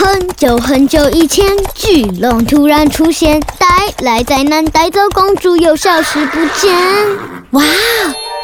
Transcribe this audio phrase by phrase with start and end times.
[0.00, 3.66] 很久很久以前，巨龙突然出现，带
[4.04, 6.72] 来灾难，带走公主，又消失不见。
[7.50, 7.64] 哇！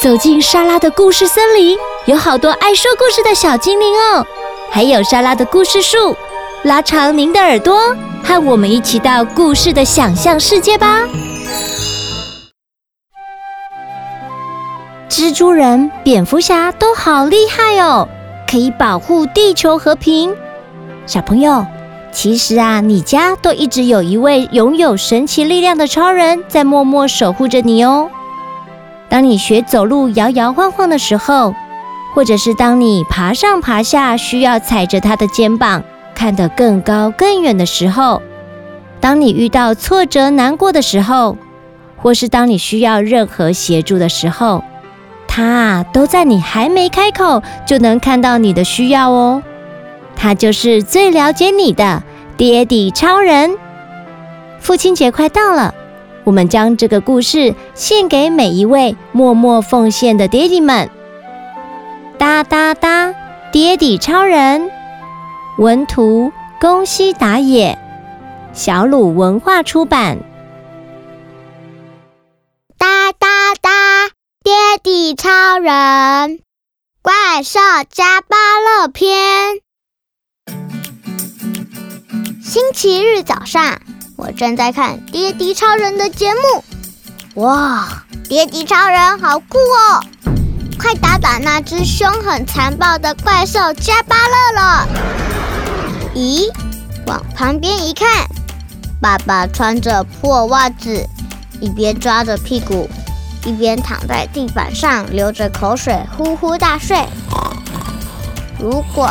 [0.00, 1.76] 走进莎拉的故事森林，
[2.06, 4.26] 有好多爱说故事的小精灵哦，
[4.70, 6.16] 还有莎拉的故事树。
[6.62, 7.94] 拉长您的耳朵，
[8.24, 11.02] 和我们一起到故事的想象世界吧。
[15.10, 18.08] 蜘蛛人、蝙蝠侠都好厉害哦，
[18.50, 20.34] 可以保护地球和平。
[21.12, 21.66] 小朋友，
[22.10, 28.08] 其实啊，你家都一直有一位拥有神奇力量的超人在默默守护着你哦。
[29.10, 31.54] 当你学走路摇摇晃晃的时候，
[32.14, 38.22] 或者是当你爬上爬下需要踩着他的肩膀看得更高更远的时候，
[38.98, 41.36] 当你遇到挫折难过的时候，
[41.98, 44.64] 或是当你需要任何协助的时候，
[45.28, 49.42] 他啊都在你还没开口就能看到你的需要哦。
[50.22, 52.00] 他就是最了解你的
[52.36, 53.58] 爹地超人。
[54.60, 55.74] 父亲节快到了，
[56.22, 60.88] 我们将这个故事献给每一位默默奉献的爹地们。
[62.18, 63.12] 哒哒哒，
[63.50, 64.70] 爹地超人，
[65.58, 66.30] 文图
[66.60, 67.76] 宫西达也，
[68.52, 70.18] 小鲁文化出版。
[72.78, 73.26] 哒哒
[73.60, 73.70] 哒，
[74.44, 74.52] 爹
[74.84, 76.38] 地超人，
[77.02, 77.58] 怪兽
[77.90, 79.61] 加巴乐篇。
[82.52, 83.80] 星期日早上，
[84.14, 86.62] 我正在看《爹地超人》的节目。
[87.42, 90.04] 哇，爹地超人好酷哦！
[90.78, 94.88] 快打打那只凶狠残暴的怪兽加巴勒了！
[96.14, 96.52] 咦，
[97.06, 98.26] 往旁边一看，
[99.00, 101.08] 爸爸穿着破袜子，
[101.58, 102.86] 一边抓着屁股，
[103.46, 107.02] 一边躺在地板上流着口水，呼呼大睡。
[108.58, 109.10] 如果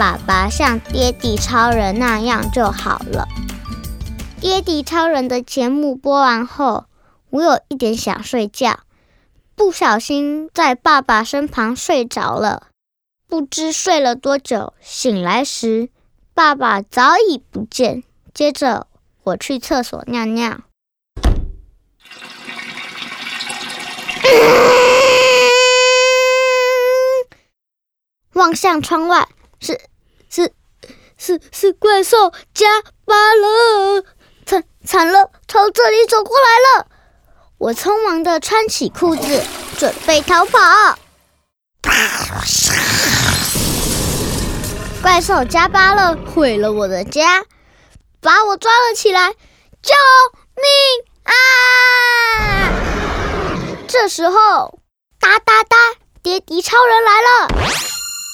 [0.00, 3.28] 爸爸像爹地超人那样就好了。
[4.40, 6.86] 爹地超人的节目播完后，
[7.28, 8.80] 我有一点想睡觉，
[9.54, 12.68] 不小心在爸爸身旁睡着了。
[13.28, 15.90] 不知睡了多久，醒来时
[16.32, 18.02] 爸爸早已不见。
[18.32, 18.86] 接着
[19.22, 20.62] 我去厕所尿尿，
[28.32, 29.28] 望向窗外
[29.60, 29.89] 是。
[31.22, 32.66] 是是怪兽加
[33.04, 34.02] 巴勒，
[34.46, 36.86] 惨惨了，朝这里走过来了！
[37.58, 39.44] 我匆忙地穿起裤子，
[39.78, 40.98] 准备逃跑。
[45.02, 47.44] 怪兽加巴勒毁了我的家，
[48.22, 49.34] 把我抓了起来，
[49.82, 49.92] 救
[50.56, 50.64] 命
[51.24, 52.72] 啊！
[53.86, 54.78] 这时候，
[55.20, 55.76] 哒哒哒，
[56.22, 57.48] 爹地超人来了！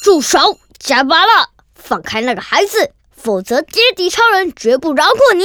[0.05, 1.49] 住手，加巴勒！
[1.87, 5.45] 放开那个孩子，否则爹地超人绝不饶过你！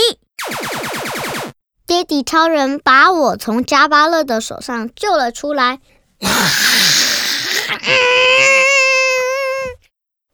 [1.86, 5.80] 爹地超人把我从加巴勒的手上救了出来。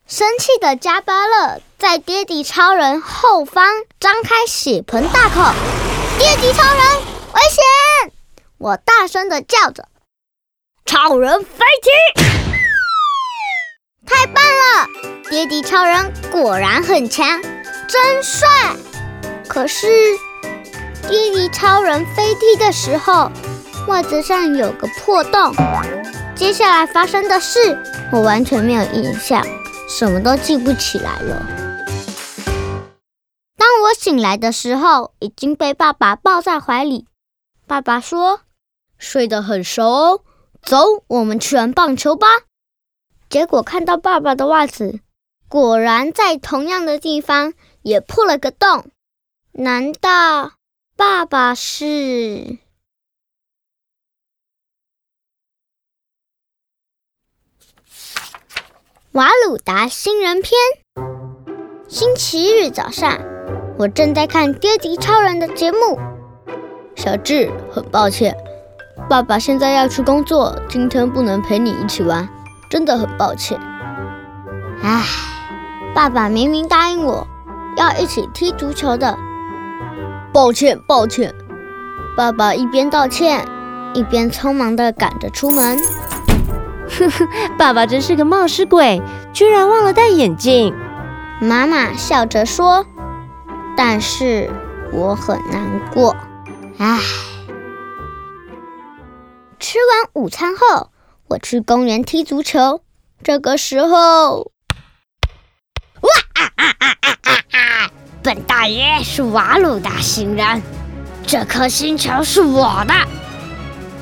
[0.07, 3.67] 生气的加巴勒在爹地超人后方
[3.99, 5.53] 张开血盆大口，
[6.17, 6.81] 爹地超人
[7.33, 8.13] 危险！
[8.57, 9.89] 我大声的叫着
[10.85, 11.89] ：“超人飞起！”
[14.07, 14.87] 太棒了！
[15.29, 17.41] 爹地超人果然很强，
[17.87, 18.47] 真帅。
[19.47, 19.87] 可是，
[21.07, 23.29] 爹地超人飞踢的时候，
[23.87, 25.53] 袜子上有个破洞。
[26.33, 27.77] 接下来发生的事，
[28.11, 29.45] 我完全没有印象，
[29.89, 31.45] 什么都记不起来了。
[33.57, 37.05] 当我醒来的时候，已经被爸爸抱在怀里。
[37.67, 38.41] 爸爸说
[38.97, 40.21] ：“睡得很熟哦，
[40.63, 42.27] 走，我们去玩棒球吧。”
[43.29, 44.99] 结果看到爸爸的袜子。
[45.49, 48.91] 果然，在同样的地方也破了个洞。
[49.53, 50.51] 难道
[50.95, 52.57] 爸爸是
[59.13, 60.53] 瓦鲁达新人篇？
[61.87, 63.19] 星期日早上，
[63.79, 65.97] 我正在看《爹地超人》的节目。
[66.95, 68.35] 小智，很抱歉，
[69.09, 72.27] 爸爸现在要去工作，今天不能陪你一起玩，
[72.69, 73.59] 真的很抱歉。
[74.83, 75.03] 唉。
[75.95, 77.27] 爸爸明明答应我
[77.75, 79.17] 要一起踢足球的，
[80.31, 81.33] 抱歉，抱歉。
[82.15, 83.47] 爸爸一边道歉，
[83.95, 85.79] 一边匆忙地赶着出门。
[86.87, 87.27] 呵呵，
[87.57, 89.01] 爸爸真是个冒失鬼，
[89.33, 90.75] 居然忘了戴眼镜。
[91.41, 92.85] 妈妈笑着说
[93.75, 94.51] ：“但是
[94.91, 96.15] 我很难过。”
[96.77, 96.99] 唉。
[99.57, 100.91] 吃完午餐后，
[101.29, 102.81] 我去公园踢足球。
[103.23, 104.51] 这个时候。
[106.01, 107.91] 哇啊啊啊啊啊啊！
[108.21, 110.61] 本大爷是瓦鲁达星人，
[111.25, 112.93] 这颗星球是我的，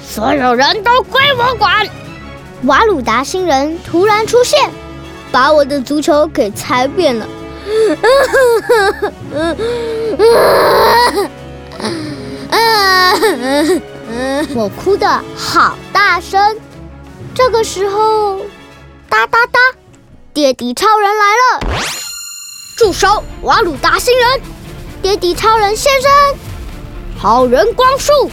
[0.04, 1.88] 所有人都归我管。
[2.64, 4.70] 瓦鲁达星人突然出现，
[5.32, 7.28] 把我的足球给踩扁了。
[14.54, 16.58] 我哭得好大声。
[17.34, 18.40] 这个时候，
[19.10, 19.60] 哒哒哒，
[20.34, 21.68] 爹地超人来了！
[22.78, 24.42] 住手，瓦鲁达星人！
[25.02, 26.12] 爹地超人现身，
[27.18, 28.30] 好人光束。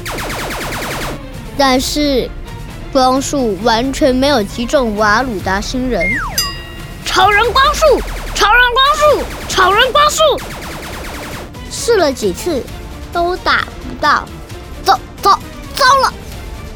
[1.58, 2.29] 但是，
[2.93, 6.08] 光束完全没有击中瓦鲁达星人。
[7.05, 7.84] 超人光束，
[8.34, 10.23] 超人光束，超人光束。
[11.70, 12.62] 试了几次，
[13.12, 14.26] 都打不到。
[14.82, 15.38] 糟糟
[15.75, 16.12] 糟了，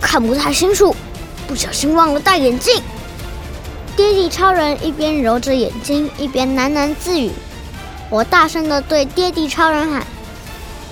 [0.01, 0.95] 看不太清楚。
[1.47, 2.83] 不小心忘了戴眼镜。
[3.97, 7.31] 爹地超人一边揉着眼睛，一边喃喃自语。
[8.11, 10.07] 我大声地对爹地超人喊：“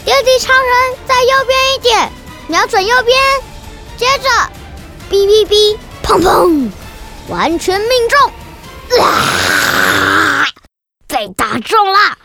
[0.04, 2.10] 爹地超人，在右边一点，
[2.48, 3.16] 瞄准右边。”
[3.96, 4.28] 接着，
[5.10, 6.70] 哔哔哔，砰砰，
[7.28, 9.00] 完全命中！
[9.04, 10.44] 啊！
[11.06, 12.18] 被打中了，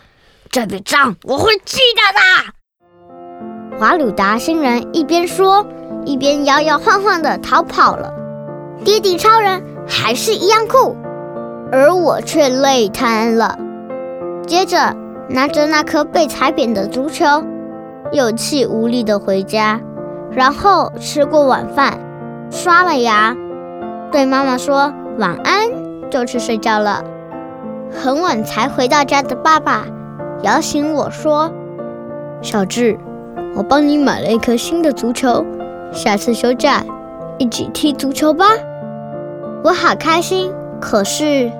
[0.49, 3.79] 这笔账我会记得的。
[3.79, 5.67] 瓦鲁达星人一边说，
[6.05, 8.11] 一边摇摇晃晃地逃跑了。
[8.83, 10.95] 爹地超人还是一样酷，
[11.71, 13.57] 而我却累瘫了。
[14.47, 14.95] 接着
[15.27, 17.25] 拿着那颗被踩扁的足球，
[18.11, 19.79] 有气无力地回家，
[20.31, 21.99] 然后吃过晚饭，
[22.49, 23.35] 刷了牙，
[24.11, 25.69] 对妈妈说晚安，
[26.09, 27.03] 就去睡觉了。
[27.91, 29.85] 很晚才回到家的爸爸
[30.43, 31.51] 摇醒我说
[32.41, 32.97] ：“小智，
[33.55, 35.45] 我帮你买了一颗新的足球，
[35.91, 36.83] 下次休假
[37.37, 38.45] 一起踢足球吧。”
[39.61, 41.51] 我好开心，可是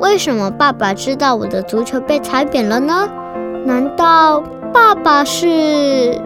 [0.00, 3.06] 为什么爸爸知道我的足球被踩扁了呢？
[3.66, 4.40] 难道
[4.72, 6.18] 爸爸是？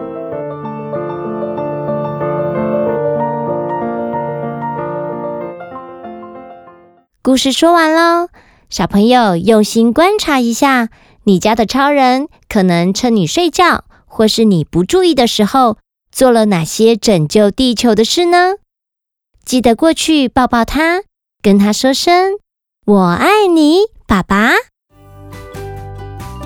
[7.21, 8.29] 故事说完喽，
[8.69, 10.87] 小朋友用心观察一下，
[11.25, 15.77] 你家的超人可能趁你睡觉或是你不注意的时候，
[16.11, 18.55] 做了哪些拯救地球的事呢？
[19.43, 21.01] 记得过去抱抱他。
[21.41, 22.33] 跟他说声
[22.85, 24.51] “我爱你，爸爸”。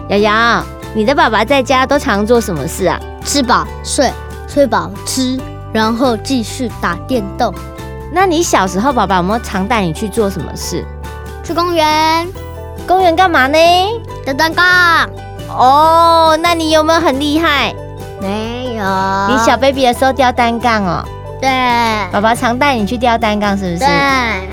[0.09, 0.63] 瑶瑶，
[0.93, 2.99] 你的爸爸在家都常做什么事啊？
[3.25, 4.11] 吃饱睡，
[4.47, 5.39] 睡饱吃，
[5.73, 7.51] 然后继续打电动。
[8.13, 10.85] 那你小时候，爸爸有没有常带你去做什么事？
[11.43, 12.31] 去公园。
[12.87, 13.57] 公园干嘛呢？
[14.23, 15.09] 吊单杠。
[15.49, 17.73] 哦，那你有没有很厉害？
[18.21, 18.83] 没有。
[19.27, 21.03] 你小 baby 的时候吊单杠哦？
[21.41, 21.49] 对。
[22.11, 23.79] 爸爸常带你去吊单杠，是不是？
[23.79, 24.52] 对。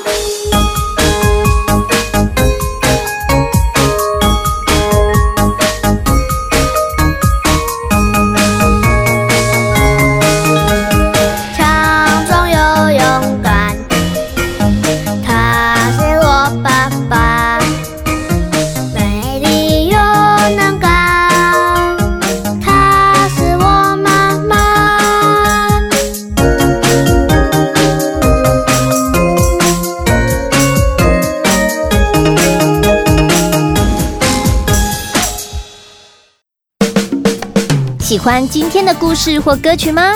[38.11, 40.13] 喜欢今天的故事或歌曲吗？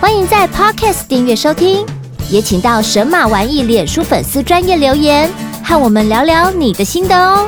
[0.00, 1.84] 欢迎在 Podcast 订阅收听，
[2.30, 5.28] 也请到神马玩意脸书粉丝专业留言，
[5.64, 7.44] 和我们聊聊你的心得哦。